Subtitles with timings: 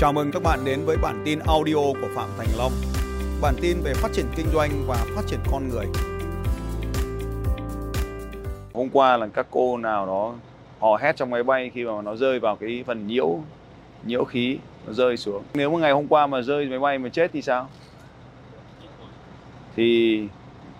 [0.00, 2.72] Chào mừng các bạn đến với bản tin audio của Phạm Thành Long.
[3.42, 5.86] Bản tin về phát triển kinh doanh và phát triển con người.
[8.74, 10.34] Hôm qua là các cô nào đó
[10.80, 13.38] hò hét trong máy bay khi mà nó rơi vào cái phần nhiễu
[14.04, 15.42] nhiễu khí, nó rơi xuống.
[15.54, 17.68] Nếu mà ngày hôm qua mà rơi máy bay mà chết thì sao?
[19.76, 20.22] Thì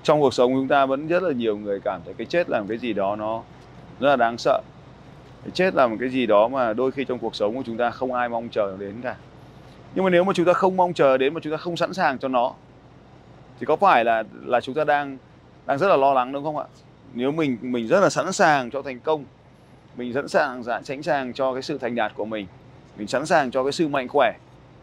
[0.03, 2.61] trong cuộc sống chúng ta vẫn rất là nhiều người cảm thấy cái chết là
[2.61, 3.43] một cái gì đó nó
[4.01, 4.61] rất là đáng sợ
[5.55, 7.91] chết là một cái gì đó mà đôi khi trong cuộc sống của chúng ta
[7.91, 9.17] không ai mong chờ đến cả.
[9.95, 11.95] Nhưng mà nếu mà chúng ta không mong chờ đến, mà chúng ta không sẵn
[11.95, 12.53] sàng cho nó,
[13.61, 15.19] thì có phải là là chúng ta đang
[15.67, 16.65] đang rất là lo lắng, đúng không ạ?
[17.15, 19.25] Nếu mình mình rất là sẵn sàng cho thành công,
[19.97, 22.47] mình sẵn sàng dạ, sẵn sàng cho cái sự thành đạt của mình
[22.97, 24.33] mình sẵn sàng cho cái sự mạnh khỏe,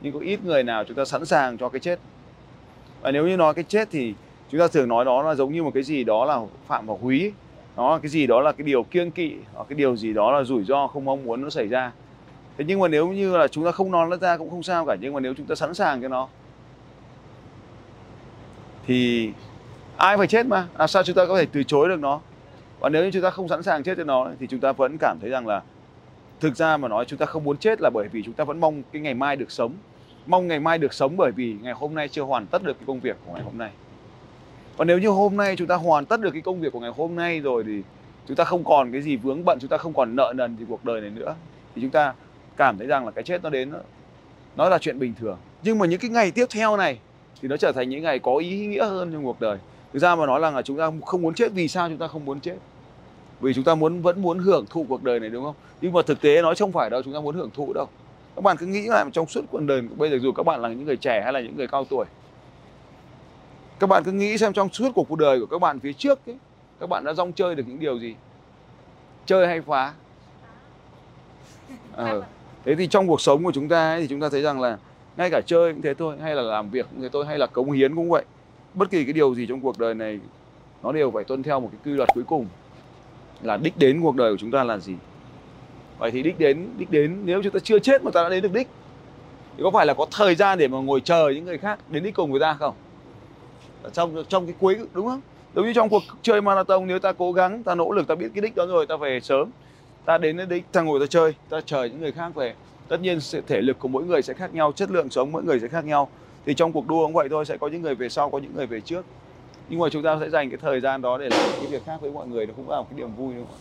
[0.01, 1.99] nhưng có ít người nào chúng ta sẵn sàng cho cái chết.
[3.01, 4.13] Và nếu như nói cái chết thì
[4.49, 6.99] chúng ta thường nói đó là giống như một cái gì đó là phạm vào
[7.01, 7.31] húy
[7.77, 10.43] nó cái gì đó là cái điều kiêng kỵ, hoặc cái điều gì đó là
[10.43, 11.91] rủi ro không mong muốn nó xảy ra.
[12.57, 14.85] Thế nhưng mà nếu như là chúng ta không nói nó ra cũng không sao
[14.85, 16.27] cả, nhưng mà nếu chúng ta sẵn sàng cho nó,
[18.85, 19.31] thì
[19.97, 20.67] ai phải chết mà?
[20.77, 22.19] Làm sao chúng ta có thể từ chối được nó?
[22.79, 24.97] Và nếu như chúng ta không sẵn sàng chết cho nó, thì chúng ta vẫn
[24.99, 25.61] cảm thấy rằng là
[26.39, 28.59] thực ra mà nói chúng ta không muốn chết là bởi vì chúng ta vẫn
[28.59, 29.73] mong cái ngày mai được sống.
[30.25, 32.83] Mong ngày mai được sống bởi vì ngày hôm nay chưa hoàn tất được cái
[32.87, 33.69] công việc của ngày hôm nay
[34.77, 36.91] và nếu như hôm nay chúng ta hoàn tất được cái công việc của ngày
[36.97, 37.81] hôm nay rồi thì
[38.27, 40.65] chúng ta không còn cái gì vướng bận chúng ta không còn nợ nần thì
[40.69, 41.35] cuộc đời này nữa
[41.75, 42.13] thì chúng ta
[42.57, 43.71] cảm thấy rằng là cái chết nó đến
[44.55, 45.37] nó là chuyện bình thường.
[45.63, 46.99] Nhưng mà những cái ngày tiếp theo này
[47.41, 49.57] thì nó trở thành những ngày có ý nghĩa hơn trong cuộc đời.
[49.93, 52.07] Thực ra mà nói là, là chúng ta không muốn chết vì sao chúng ta
[52.07, 52.55] không muốn chết?
[53.41, 55.55] Vì chúng ta muốn vẫn muốn hưởng thụ cuộc đời này đúng không?
[55.81, 57.87] Nhưng mà thực tế nói không phải đâu chúng ta muốn hưởng thụ đâu.
[58.35, 60.69] Các bạn cứ nghĩ lại trong suốt cuộc đời bây giờ dù các bạn là
[60.69, 62.05] những người trẻ hay là những người cao tuổi
[63.79, 66.37] các bạn cứ nghĩ xem trong suốt cuộc đời của các bạn phía trước ấy,
[66.79, 68.15] các bạn đã rong chơi được những điều gì?
[69.25, 69.93] Chơi hay phá?
[71.95, 72.13] À,
[72.65, 74.77] thế thì trong cuộc sống của chúng ta ấy, thì chúng ta thấy rằng là
[75.17, 77.47] ngay cả chơi cũng thế thôi hay là làm việc cũng thế thôi hay là
[77.47, 78.23] cống hiến cũng vậy
[78.73, 80.19] bất kỳ cái điều gì trong cuộc đời này
[80.83, 82.47] nó đều phải tuân theo một cái quy luật cuối cùng
[83.41, 84.93] là đích đến cuộc đời của chúng ta là gì.
[85.97, 88.43] Vậy thì đích đến đích đến nếu chúng ta chưa chết mà ta đã đến
[88.43, 88.67] được đích
[89.57, 92.03] thì có phải là có thời gian để mà ngồi chờ những người khác đến
[92.03, 92.75] đích cùng với ta không
[93.87, 95.21] ở trong trong cái cuối, đúng không?
[95.55, 98.27] Giống như trong cuộc chơi marathon, nếu ta cố gắng, ta nỗ lực, ta biết
[98.35, 99.49] cái đích đó rồi, ta về sớm.
[100.05, 102.53] Ta đến đến đích, ta ngồi ta chơi, ta chờ những người khác về.
[102.87, 105.59] Tất nhiên thể lực của mỗi người sẽ khác nhau, chất lượng sống mỗi người
[105.59, 106.09] sẽ khác nhau.
[106.45, 108.51] Thì trong cuộc đua cũng vậy thôi, sẽ có những người về sau, có những
[108.55, 109.05] người về trước.
[109.69, 111.97] Nhưng mà chúng ta sẽ dành cái thời gian đó để làm cái việc khác
[112.01, 113.55] với mọi người, nó cũng là một cái niềm vui, đúng không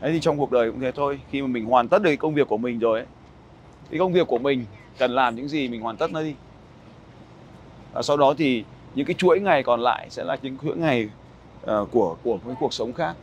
[0.00, 1.20] đấy, thì trong cuộc đời cũng thế thôi.
[1.30, 3.06] Khi mà mình hoàn tất được cái công việc của mình rồi ấy
[3.90, 4.64] cái công việc của mình
[4.98, 6.34] cần làm những gì mình hoàn tất nó đi.
[7.92, 8.64] Và sau đó thì
[8.98, 11.08] những cái chuỗi ngày còn lại sẽ là những chuỗi ngày
[11.62, 13.16] uh, của của cái cuộc sống khác.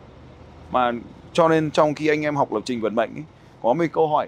[0.71, 0.91] Mà
[1.33, 3.23] cho nên trong khi anh em học lập trình vận mệnh ấy,
[3.63, 4.27] có một câu hỏi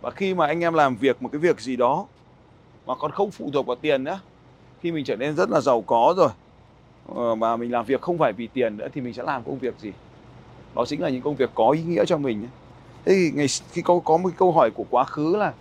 [0.00, 2.06] và khi mà anh em làm việc một cái việc gì đó
[2.86, 4.20] mà còn không phụ thuộc vào tiền nữa
[4.82, 6.28] khi mình trở nên rất là giàu có rồi
[7.14, 9.58] ờ, mà mình làm việc không phải vì tiền nữa thì mình sẽ làm công
[9.58, 9.92] việc gì?
[10.74, 12.46] Đó chính là những công việc có ý nghĩa cho mình
[13.04, 15.52] thế thì ngày khi có có một câu hỏi của quá khứ là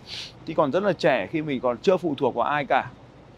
[0.45, 2.89] khi còn rất là trẻ khi mình còn chưa phụ thuộc vào ai cả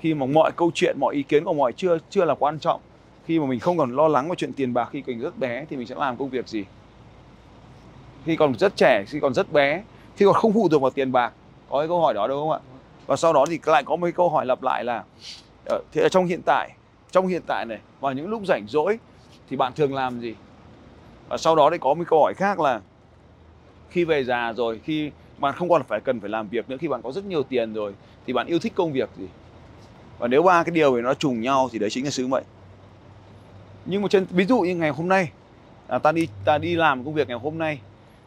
[0.01, 2.79] khi mà mọi câu chuyện, mọi ý kiến của mọi chưa chưa là quan trọng.
[3.25, 5.65] Khi mà mình không còn lo lắng về chuyện tiền bạc khi mình rất bé
[5.69, 6.65] thì mình sẽ làm công việc gì?
[8.25, 9.83] Khi còn rất trẻ, khi còn rất bé,
[10.15, 11.33] khi còn không phụ thuộc vào tiền bạc,
[11.69, 12.59] có cái câu hỏi đó đúng không ạ?
[13.07, 15.03] Và sau đó thì lại có một cái câu hỏi lặp lại là
[15.65, 16.71] ở thế ở trong hiện tại,
[17.11, 18.99] trong hiện tại này, vào những lúc rảnh rỗi
[19.49, 20.35] thì bạn thường làm gì?
[21.29, 22.81] Và sau đó thì có một câu hỏi khác là,
[23.89, 26.87] khi về già rồi, khi bạn không còn phải cần phải làm việc nữa, khi
[26.87, 27.93] bạn có rất nhiều tiền rồi
[28.25, 29.27] thì bạn yêu thích công việc gì?
[30.21, 32.43] Và nếu ba cái điều này nó trùng nhau thì đấy chính là sứ mệnh
[33.85, 35.31] nhưng mà trên ví dụ như ngày hôm nay
[35.87, 37.79] à, ta đi ta đi làm công việc ngày hôm nay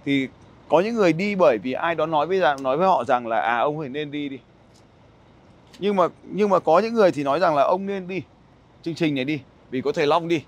[0.05, 0.29] thì
[0.69, 3.27] có những người đi bởi vì ai đó nói với rằng nói với họ rằng
[3.27, 4.39] là à ông phải nên đi đi.
[5.79, 8.23] Nhưng mà nhưng mà có những người thì nói rằng là ông nên đi
[8.83, 9.41] chương trình này đi
[9.71, 10.43] vì có thầy Long đi.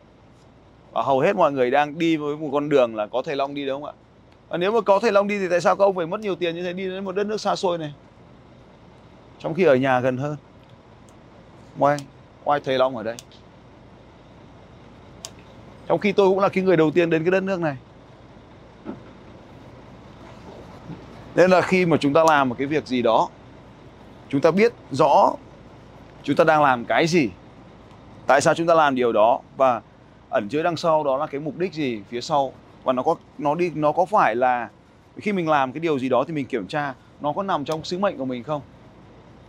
[0.92, 3.54] Và hầu hết mọi người đang đi với một con đường là có thầy Long
[3.54, 3.94] đi đúng không ạ?
[4.48, 6.34] Và nếu mà có thầy Long đi thì tại sao các ông phải mất nhiều
[6.34, 7.94] tiền như thế đi đến một đất nước xa xôi này?
[9.38, 10.36] Trong khi ở nhà gần hơn
[11.78, 11.98] ngoan
[12.44, 13.16] ngoài thầy Long ở đây.
[15.86, 17.76] Trong khi tôi cũng là cái người đầu tiên đến cái đất nước này.
[21.34, 23.28] Nên là khi mà chúng ta làm một cái việc gì đó,
[24.28, 25.32] Chúng ta biết rõ
[26.22, 27.30] Chúng ta đang làm cái gì,
[28.26, 29.82] Tại sao chúng ta làm điều đó Và
[30.30, 32.52] ẩn chứa đằng sau đó là cái mục đích gì phía sau.
[32.84, 34.68] Và nó có, nó đi, nó có phải là
[35.16, 37.84] Khi mình làm cái điều gì đó thì mình kiểm tra Nó có nằm trong
[37.84, 38.60] sứ mệnh của mình không?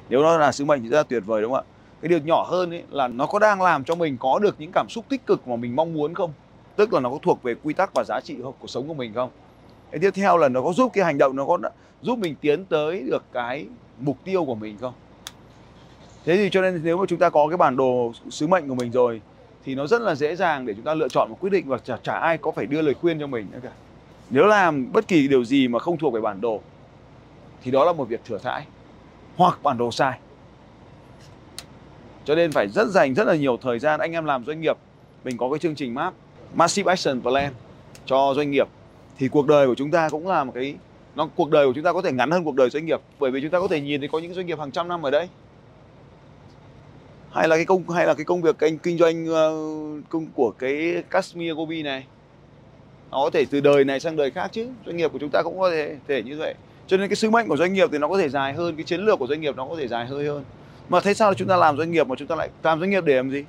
[0.09, 1.76] Nếu nó là sứ mệnh thì rất là tuyệt vời, đúng không ạ?
[2.01, 4.71] Cái điều nhỏ hơn ấy là nó có đang làm cho mình có được những
[4.73, 6.31] cảm xúc tích cực mà mình mong muốn không?
[6.75, 8.93] Tức là nó có thuộc về quy tắc và giá trị của cuộc sống của
[8.93, 9.29] mình không?
[9.91, 11.57] Cái tiếp theo là nó có giúp cái hành động nó có
[12.01, 13.65] giúp mình tiến tới được cái
[13.99, 14.93] mục tiêu của mình không?
[16.25, 18.75] Thế thì cho nên nếu mà chúng ta có cái bản đồ sứ mệnh của
[18.75, 19.21] mình rồi
[19.65, 21.77] thì nó rất là dễ dàng để chúng ta lựa chọn một quyết định và
[21.77, 23.71] chả, chả ai có phải đưa lời khuyên cho mình nữa cả.
[24.29, 26.61] Nếu làm bất kỳ điều gì mà không thuộc về bản đồ
[27.63, 28.65] thì đó là một việc thừa thãi
[29.37, 30.19] hoặc bản đồ sai
[32.27, 34.77] cho nên phải rất dành rất là nhiều thời gian anh em làm doanh nghiệp.
[35.23, 36.13] Mình có cái chương trình map
[36.55, 37.53] massive action plan
[38.05, 38.67] cho doanh nghiệp.
[39.17, 40.75] Thì cuộc đời của chúng ta cũng là một cái
[41.15, 42.99] nó cuộc đời của chúng ta có thể ngắn hơn cuộc đời doanh nghiệp.
[43.19, 45.05] Bởi vì chúng ta có thể nhìn thấy có những doanh nghiệp hàng trăm năm
[45.05, 45.29] ở đây.
[47.31, 50.51] Hay là cái công hay là cái công việc kinh kinh doanh uh, công của
[50.51, 52.03] cái Kashmir Gobi này.
[53.11, 54.69] Nó có thể từ đời này sang đời khác chứ.
[54.85, 56.55] Doanh nghiệp của chúng ta cũng có thể thể như vậy.
[56.87, 58.83] Cho nên cái sứ mệnh của doanh nghiệp thì nó có thể dài hơn cái
[58.83, 60.43] chiến lược của doanh nghiệp nó có thể dài hơi hơn
[60.89, 63.05] mà thế sao chúng ta làm doanh nghiệp mà chúng ta lại làm doanh nghiệp
[63.05, 63.43] để làm gì?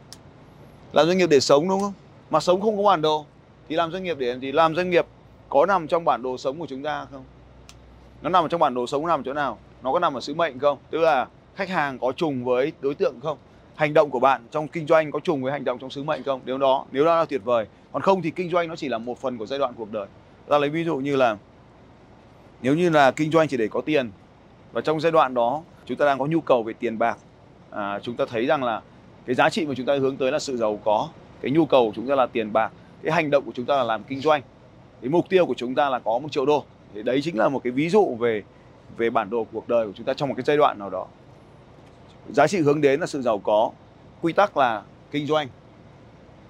[0.92, 1.92] Làm doanh nghiệp để sống đúng không?
[2.30, 3.24] Mà sống không có bản đồ,
[3.68, 4.52] thì làm doanh nghiệp để làm gì?
[4.52, 5.06] Làm doanh nghiệp
[5.48, 7.24] có nằm trong bản đồ sống của chúng ta không?
[8.22, 9.58] Nó nằm trong bản đồ sống nằm chỗ nào?
[9.82, 10.78] Nó có nằm ở sứ mệnh không?
[10.90, 13.38] Tức là khách hàng có trùng với đối tượng không?
[13.74, 16.22] Hành động của bạn trong kinh doanh có trùng với hành động trong sứ mệnh
[16.22, 16.40] không?
[16.44, 17.66] Nếu đó nếu đó là tuyệt vời.
[17.92, 20.06] Còn không thì kinh doanh nó chỉ là một phần của giai đoạn cuộc đời.
[20.48, 21.36] Ta lấy ví dụ như là
[22.62, 24.10] nếu như là kinh doanh chỉ để có tiền,
[24.72, 27.18] và trong giai đoạn đó chúng ta đang có nhu cầu về tiền bạc
[27.70, 28.82] à, chúng ta thấy rằng là
[29.26, 31.08] cái giá trị mà chúng ta hướng tới là sự giàu có
[31.40, 32.72] cái nhu cầu của chúng ta là tiền bạc
[33.02, 34.42] cái hành động của chúng ta là làm kinh doanh.
[35.00, 36.64] Cái mục tiêu của chúng ta là có một triệu đô.
[36.94, 38.42] Thì đấy chính là một cái ví dụ về
[38.96, 41.06] về bản đồ cuộc đời của chúng ta trong một cái giai đoạn nào đó.
[42.30, 43.70] Giá trị hướng đến là sự giàu có.
[44.22, 45.48] Quy tắc là kinh doanh.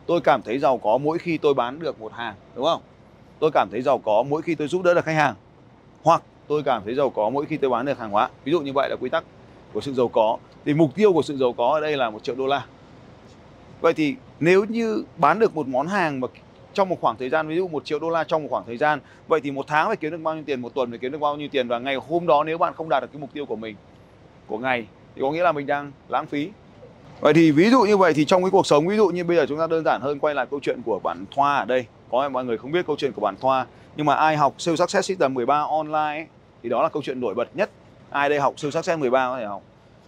[0.06, 2.82] Tôi cảm thấy giàu có mỗi khi tôi bán được một hàng đúng không?
[3.38, 5.34] Tôi cảm thấy giàu có mỗi khi tôi giúp đỡ được khách hàng.
[6.02, 8.30] Hoặc tôi cảm thấy giàu có mỗi khi tôi bán được hàng hóa.
[8.44, 9.24] Ví dụ như vậy là quy tắc
[9.72, 10.38] của sự giàu có.
[10.64, 12.64] Thì mục tiêu của sự giàu có ở đây là một triệu đô la.
[13.80, 16.28] Vậy thì nếu như bán được một món hàng mà
[16.72, 18.76] trong một khoảng thời gian ví dụ một triệu đô la trong một khoảng thời
[18.76, 21.12] gian vậy thì một tháng phải kiếm được bao nhiêu tiền một tuần phải kiếm
[21.12, 23.30] được bao nhiêu tiền và ngày hôm đó nếu bạn không đạt được cái mục
[23.32, 23.76] tiêu của mình
[24.46, 26.50] của ngày thì có nghĩa là mình đang lãng phí.
[27.20, 29.36] Vậy thì ví dụ như vậy thì trong cái cuộc sống ví dụ như bây
[29.36, 31.86] giờ chúng ta đơn giản hơn quay lại câu chuyện của bạn Thoa ở đây.
[32.10, 33.66] Có mọi người không biết câu chuyện của bạn Thoa
[33.96, 36.26] nhưng mà ai học siêu success system 13 online ấy,
[36.62, 37.70] thì đó là câu chuyện nổi bật nhất
[38.10, 39.62] ai đây học siêu success 13 có thể học.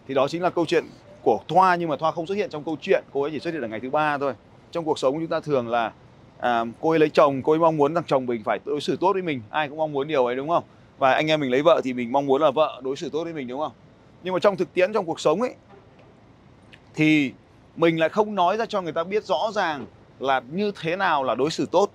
[0.08, 0.84] Thì đó chính là câu chuyện
[1.22, 3.04] của Thoa nhưng mà Thoa không xuất hiện trong câu chuyện.
[3.12, 4.34] Cô ấy chỉ xuất hiện ở ngày thứ ba thôi.
[4.70, 5.92] Trong cuộc sống chúng ta thường là
[6.38, 8.96] à, cô ấy lấy chồng cô ấy mong muốn rằng chồng mình phải đối xử
[8.96, 9.42] tốt với mình.
[9.50, 10.64] Ai cũng mong muốn điều ấy đúng không?
[10.98, 13.24] Và anh em mình lấy vợ thì mình mong muốn là vợ đối xử tốt
[13.24, 13.72] với mình đúng không?
[14.22, 15.54] Nhưng mà trong thực tiễn trong cuộc sống ấy
[16.94, 17.32] thì
[17.76, 19.86] mình lại không nói ra cho người ta biết rõ ràng
[20.18, 21.90] là như thế nào là đối xử tốt.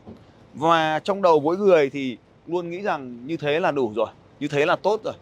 [0.53, 2.17] Và trong đầu mỗi người thì
[2.47, 4.07] luôn nghĩ rằng như thế là đủ rồi
[4.39, 5.13] như thế là tốt rồi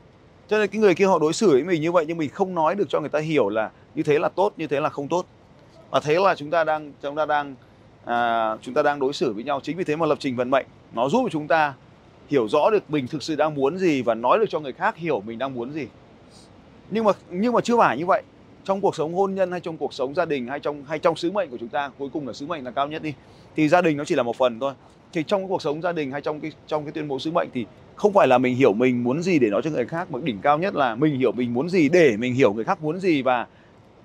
[0.54, 2.56] cho nên cái người kia họ đối xử với mình như vậy nhưng mình không
[2.56, 5.08] nói được cho người ta hiểu là như thế là tốt như thế là không
[5.08, 5.26] tốt.
[5.92, 7.56] Và thế là chúng ta đang chúng ta đang
[8.06, 9.60] à, chúng ta đang đối xử với nhau.
[9.64, 11.74] Chính vì thế mà lập trình vận mệnh nó giúp chúng ta
[12.30, 14.98] hiểu rõ được mình thực sự đang muốn gì và nói được cho người khác
[14.98, 15.88] hiểu mình đang muốn gì.
[16.90, 18.24] Nhưng mà nhưng mà chưa phải như vậy
[18.63, 21.15] trong cuộc sống hôn nhân hay trong cuộc sống gia đình hay trong hay trong
[21.15, 23.13] sứ mệnh của chúng ta, cuối cùng là sứ mệnh là cao nhất đi,
[23.56, 24.74] thì gia đình nó chỉ là một phần thôi.
[25.13, 27.50] Thì trong cuộc sống gia đình hay trong cái trong cái tuyên bố sứ mệnh
[27.54, 27.65] thì
[27.95, 30.39] không phải là mình hiểu mình muốn gì để nói cho người khác, mà đỉnh
[30.42, 33.21] cao nhất là mình hiểu mình muốn gì để mình hiểu người khác muốn gì
[33.21, 33.48] và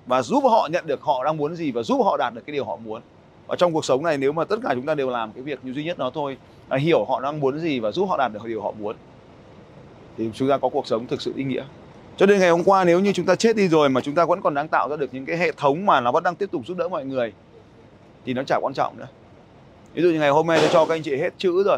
[0.05, 2.53] và giúp họ nhận được họ đang muốn gì và giúp họ đạt được cái
[2.53, 3.01] điều họ muốn.
[3.47, 5.59] Và trong cuộc sống này nếu mà tất cả chúng ta đều làm cái việc
[5.63, 6.37] như duy nhất đó thôi
[6.69, 8.95] là hiểu họ đang muốn gì và giúp họ đạt được điều họ muốn,
[10.17, 11.63] thì chúng ta có cuộc sống thực sự ý nghĩa
[12.19, 14.25] cho nên ngày hôm qua nếu như chúng ta chết đi rồi mà chúng ta
[14.25, 16.51] vẫn còn đang tạo ra được những cái hệ thống mà nó vẫn đang tiếp
[16.51, 17.33] tục giúp đỡ mọi người,
[18.25, 19.07] thì nó chả quan trọng nữa.
[19.93, 21.77] Ví dụ như ngày hôm nay tôi cho các anh chị hết chữ rồi.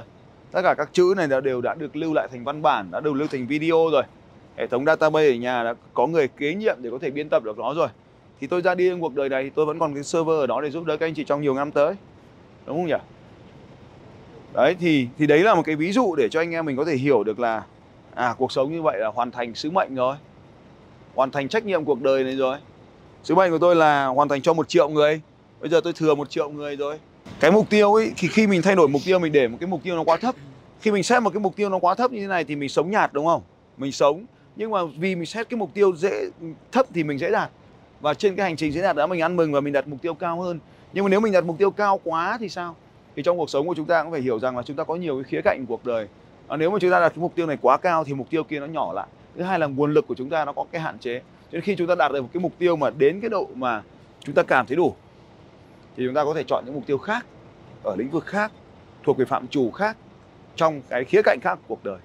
[0.52, 3.14] Tất cả các chữ này đều đã được lưu lại thành văn bản, đã được
[3.14, 4.04] lưu thành video rồi.
[4.58, 7.44] Hệ thống database ở nhà đã có người kế nhiệm để có thể biên tập
[7.44, 7.88] được nó rồi.
[8.40, 10.48] Thì tôi ra đi trong cuộc đời này thì tôi vẫn còn cái server ở
[10.48, 11.94] đó để giúp đỡ các anh chị trong nhiều năm tới.
[12.66, 13.04] Đúng không nhỉ?
[14.54, 16.86] Đấy, thì thì đấy là một cái ví dụ để cho anh em mình có
[16.86, 17.64] thể hiểu được là
[18.16, 20.16] à cuộc sống như vậy là hoàn thành sứ mệnh rồi
[21.16, 22.58] hoàn thành trách nhiệm cuộc đời này rồi.
[23.24, 25.22] Sứ mệnh của tôi là hoàn thành cho một triệu người.
[25.60, 27.00] Bây giờ tôi thừa một triệu người rồi.
[27.40, 29.68] Cái mục tiêu ấy thì khi mình thay đổi mục tiêu mình để một cái
[29.68, 30.36] mục tiêu nó quá thấp.
[30.82, 32.70] Khi mình xét một cái mục tiêu nó quá thấp như thế này thì mình
[32.70, 33.42] sống nhạt đúng không?
[33.78, 34.26] Mình sống.
[34.56, 36.30] Nhưng mà vì mình xét cái mục tiêu dễ
[36.72, 37.50] thấp thì mình dễ đạt.
[38.02, 40.02] Và trên cái hành trình dễ đạt đó mình ăn mừng và mình đặt mục
[40.02, 40.60] tiêu cao hơn.
[40.94, 42.76] Nhưng mà nếu mình đặt mục tiêu cao quá thì sao?
[43.16, 44.96] Thì trong cuộc sống của chúng ta cũng phải hiểu rằng là chúng ta có
[44.96, 46.08] nhiều cái khía cạnh của cuộc đời.
[46.48, 48.44] À, nếu mà chúng ta đặt cái mục tiêu này quá cao thì mục tiêu
[48.44, 50.82] kia nó nhỏ lại thứ hai là nguồn lực của chúng ta nó có cái
[50.82, 51.20] hạn chế.
[51.20, 53.48] Cho nên khi chúng ta đạt được một cái mục tiêu mà đến cái độ
[53.56, 53.82] mà
[54.20, 54.96] chúng ta cảm thấy đủ
[55.98, 57.26] thì chúng ta có thể chọn những mục tiêu khác
[57.84, 58.52] ở lĩnh vực khác
[59.04, 59.98] thuộc về phạm trù khác
[60.56, 61.98] trong cái khía cạnh khác của cuộc đời.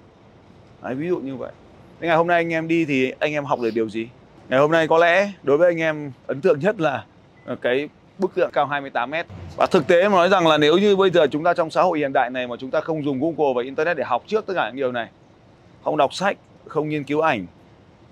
[0.83, 1.51] Đấy, ví dụ như vậy.
[1.99, 4.07] Thế ngày hôm nay anh em đi thì anh em học được điều gì?
[4.49, 7.05] Ngày hôm nay có lẽ đối với anh em ấn tượng nhất là
[7.45, 9.25] ờ, cái bức tượng cao 28 mét.
[9.55, 11.81] Và thực tế mà nói rằng là nếu như bây giờ chúng ta trong xã
[11.81, 14.45] hội hiện đại này mà chúng ta không dùng Google và Internet để học trước
[14.45, 15.09] tất cả những điều này
[15.83, 17.45] không đọc sách không nghiên cứu ảnh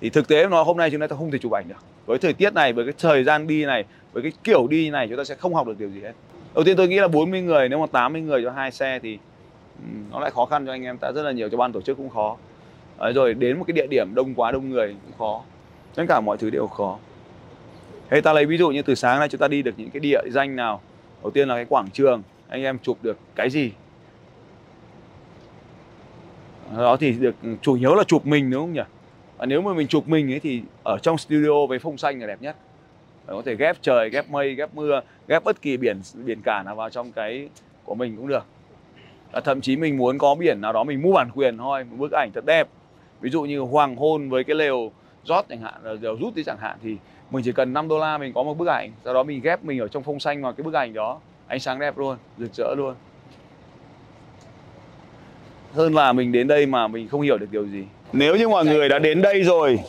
[0.01, 1.75] thì thực tế nó hôm nay chúng ta không thể chụp ảnh được.
[2.05, 3.83] Với thời tiết này với cái thời gian đi này
[4.13, 6.13] với cái kiểu đi này chúng ta sẽ không học được điều gì hết.
[6.55, 9.17] Đầu tiên tôi nghĩ là 40 người nếu mà 80 người cho hai xe thì
[10.11, 10.97] nó lại khó khăn cho anh em.
[10.97, 12.37] Ta rất là nhiều cho ban tổ chức cũng khó.
[12.99, 15.41] Đấy, rồi đến một cái địa điểm đông quá đông người cũng khó.
[15.95, 16.97] Tất cả mọi thứ đều khó.
[18.09, 19.99] Hay ta lấy ví dụ như từ sáng nay chúng ta đi được những cái
[19.99, 20.81] địa danh nào?
[21.23, 23.71] Đầu tiên là cái quảng trường anh em chụp được cái gì?
[26.75, 28.81] Ờ, đó thì được ừ, chủ yếu là chụp mình đúng không nhỉ?
[29.37, 32.27] Và nếu mà mình chụp mình ấy thì ở trong studio với phông xanh là
[32.27, 32.55] đẹp nhất.
[33.27, 36.75] Có thể ghép trời ghép mây ghép mưa ghép bất kỳ biển biển cả nào
[36.75, 37.49] vào trong cái
[37.83, 38.45] của mình cũng được.
[39.31, 41.95] À, thậm chí mình muốn có biển nào đó mình mua bản quyền thôi một
[41.97, 42.67] bức ảnh thật đẹp.
[43.21, 44.91] Ví dụ như hoàng hôn với cái lều
[45.23, 46.97] rót chẳng hạn lều rút đi chẳng hạn thì
[47.31, 48.91] mình chỉ cần 5 đô la mình có một bức ảnh.
[49.03, 51.19] Sau đó mình ghép mình ở trong phông xanh vào cái bức ảnh đó.
[51.47, 52.95] Ánh sáng đẹp luôn rực rỡ luôn
[55.75, 57.83] hơn là mình đến đây mà mình không hiểu được điều gì.
[58.13, 59.79] Nếu như mọi người đã đến đây rồi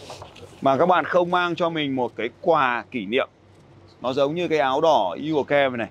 [0.63, 3.29] mà các bạn không mang cho mình một cái quà kỷ niệm,
[4.03, 5.89] nó giống như cái áo đỏ Eagle Care này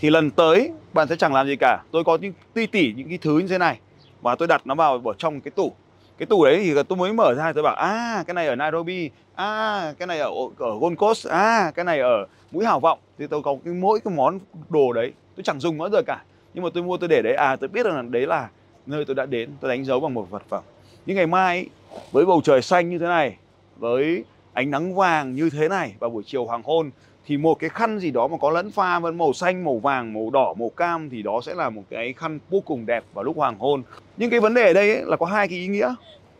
[0.00, 1.82] thì lần tới bạn sẽ chẳng làm gì cả.
[1.90, 3.78] Tôi có những, ti tỉ những cái thứ như thế này
[4.22, 5.72] và tôi đặt nó vào ở trong cái tủ.
[6.18, 9.10] Cái tủ đấy thì tôi mới mở ra, tôi bảo à cái này ở Nairobi
[9.34, 12.98] à cái này ở ở Gold Coast à cái này ở mũi Hảo vọng.
[13.18, 14.38] Thì tôi có cái, mỗi cái món
[14.68, 16.22] đồ đấy, tôi chẳng dùng nó rồi cả.
[16.54, 18.48] Nhưng mà tôi mua, tôi để đấy à tôi biết rằng là đấy là
[18.88, 20.62] nơi tôi đã đến tôi đánh dấu bằng một vật phẩm
[21.06, 21.66] nhưng ngày mai
[22.12, 23.36] với bầu trời xanh như thế này
[23.76, 26.90] với ánh nắng vàng như thế này vào buổi chiều hoàng hôn
[27.28, 30.12] thì một cái khăn gì đó mà có lẫn pha với màu xanh, màu vàng,
[30.12, 33.24] màu đỏ, màu cam thì đó sẽ là một cái khăn vô cùng đẹp vào
[33.24, 33.82] lúc hoàng hôn.
[34.16, 35.94] Nhưng cái vấn đề ở đây ấy là có hai cái ý nghĩa.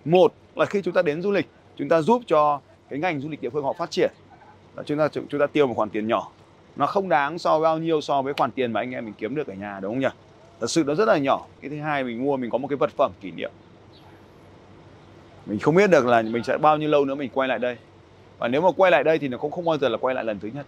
[0.05, 3.29] Một là khi chúng ta đến du lịch, chúng ta giúp cho cái ngành du
[3.29, 4.11] lịch địa phương họ phát triển.
[4.77, 6.31] Là chúng ta chúng ta tiêu một khoản tiền nhỏ.
[6.77, 9.35] Nó không đáng so bao nhiêu so với khoản tiền mà anh em mình kiếm
[9.35, 10.09] được ở nhà đúng không nhỉ?
[10.61, 11.47] Thật sự nó rất là nhỏ.
[11.61, 13.51] Cái thứ hai mình mua, mình có một cái vật phẩm kỷ niệm.
[15.47, 17.77] Mình không biết được là mình sẽ bao nhiêu lâu nữa mình quay lại đây.
[18.39, 20.25] Và nếu mà quay lại đây thì nó cũng không bao giờ là quay lại
[20.25, 20.67] lần thứ nhất.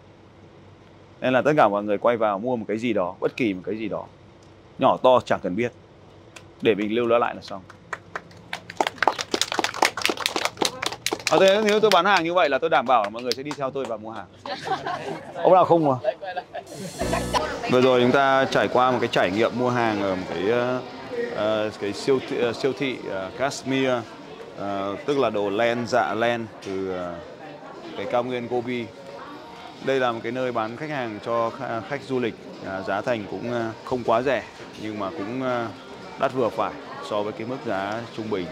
[1.21, 3.55] Nên là tất cả mọi người quay vào mua một cái gì đó, bất kỳ
[3.55, 4.07] một cái gì đó.
[4.79, 5.73] Nhỏ to chẳng cần biết.
[6.63, 7.63] Để mình lưu nó lại là xong.
[11.31, 13.33] À, thế nếu tôi bán hàng như vậy là tôi đảm bảo là mọi người
[13.33, 14.27] sẽ đi theo tôi và mua hàng
[15.35, 15.95] Ông nào không mà
[17.71, 20.45] Vừa rồi chúng ta trải qua một cái trải nghiệm mua hàng ở một cái
[21.67, 24.63] uh, cái siêu thị, uh, siêu thị uh, Kashmir uh,
[25.07, 28.85] Tức là đồ len, dạ len từ uh, cái cao nguyên Gobi.
[29.85, 31.51] Đây là một cái nơi bán khách hàng cho
[31.89, 32.35] khách du lịch,
[32.67, 34.43] à, giá thành cũng không quá rẻ
[34.83, 35.69] nhưng mà cũng à,
[36.19, 36.73] đắt vừa phải
[37.11, 38.47] so với cái mức giá trung bình.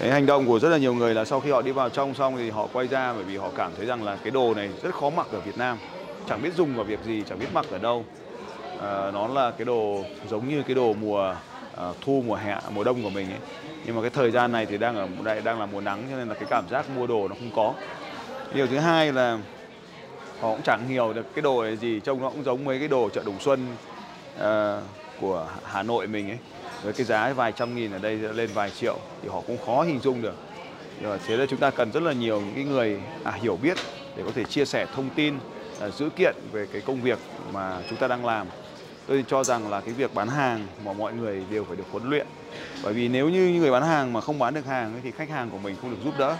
[0.00, 2.14] Cái hành động của rất là nhiều người là sau khi họ đi vào trong
[2.14, 4.70] xong thì họ quay ra bởi vì họ cảm thấy rằng là cái đồ này
[4.82, 5.78] rất khó mặc ở Việt Nam.
[6.28, 8.04] Chẳng biết dùng vào việc gì, chẳng biết mặc ở đâu.
[8.80, 11.34] À, nó là cái đồ giống như cái đồ mùa
[11.76, 13.38] à, thu mùa hè mùa đông của mình ấy
[13.86, 16.16] nhưng mà cái thời gian này thì đang ở đây đang là mùa nắng cho
[16.16, 17.74] nên là cái cảm giác mua đồ nó không có
[18.54, 19.38] điều thứ hai là
[20.40, 22.88] họ cũng chẳng hiểu được cái đồ này gì trông nó cũng giống mấy cái
[22.88, 23.66] đồ chợ Đồng Xuân
[24.40, 24.80] à,
[25.20, 26.38] của Hà Nội mình ấy
[26.82, 29.82] với cái giá vài trăm nghìn ở đây lên vài triệu thì họ cũng khó
[29.82, 30.34] hình dung được.
[31.00, 33.58] Nhưng mà thế là chúng ta cần rất là nhiều những cái người à, hiểu
[33.62, 33.78] biết
[34.16, 35.34] để có thể chia sẻ thông tin
[35.80, 37.18] à, dữ kiện về cái công việc
[37.52, 38.46] mà chúng ta đang làm.
[39.06, 42.10] Tôi cho rằng là cái việc bán hàng mà mọi người đều phải được huấn
[42.10, 42.26] luyện.
[42.82, 45.50] Bởi vì nếu như người bán hàng mà không bán được hàng thì khách hàng
[45.50, 46.36] của mình không được giúp đỡ.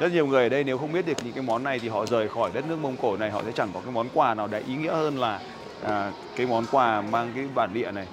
[0.00, 2.06] Rất nhiều người ở đây nếu không biết được những cái món này thì họ
[2.06, 4.48] rời khỏi đất nước mông cổ này họ sẽ chẳng có cái món quà nào
[4.48, 5.40] để ý nghĩa hơn là
[5.84, 8.06] à, cái món quà mang cái bản địa này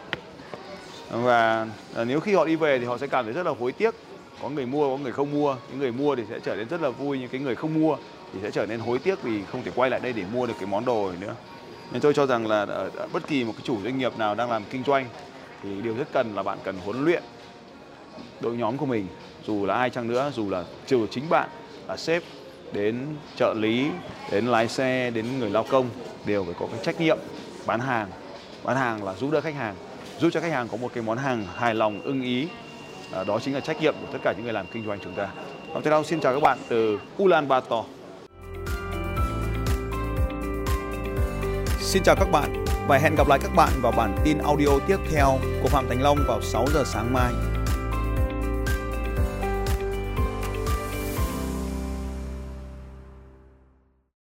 [1.10, 3.72] và à, nếu khi họ đi về thì họ sẽ cảm thấy rất là hối
[3.72, 3.96] tiếc.
[4.42, 5.56] Có người mua, có người không mua.
[5.70, 7.98] Những người mua thì sẽ trở nên rất là vui nhưng cái người không mua
[8.34, 10.54] thì sẽ trở nên hối tiếc vì không thể quay lại đây để mua được
[10.60, 11.36] cái món đồ này nữa.
[11.92, 14.52] Nên tôi cho rằng là ở bất kỳ một cái chủ doanh nghiệp nào đang
[14.52, 15.06] làm kinh doanh
[15.64, 17.24] thì điều rất cần là bạn cần huấn luyện
[18.40, 19.08] đội nhóm của mình.
[19.48, 21.50] Dù là ai chăng nữa, dù là trừ chính bạn,
[21.88, 22.24] là sếp,
[22.72, 23.88] đến trợ lý,
[24.32, 25.90] đến lái xe, đến người lao công
[26.26, 27.18] đều phải có cái trách nhiệm
[27.66, 28.08] bán hàng.
[28.64, 29.76] Bán hàng là giúp đỡ khách hàng
[30.20, 32.48] giúp cho khách hàng có một cái món hàng hài lòng ưng ý
[33.14, 35.14] à, đó chính là trách nhiệm của tất cả những người làm kinh doanh chúng
[35.14, 35.28] ta.
[35.74, 37.86] Hôm nay xin chào các bạn từ Ulan Bator.
[41.80, 44.98] Xin chào các bạn và hẹn gặp lại các bạn vào bản tin audio tiếp
[45.12, 47.55] theo của Phạm Thành Long vào 6 giờ sáng mai.